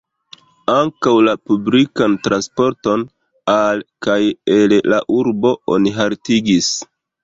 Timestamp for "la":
1.27-1.35, 4.93-5.05